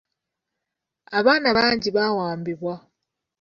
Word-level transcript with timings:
Abaana 1.17 1.49
bangi 1.57 1.89
baawambibwa. 1.95 2.75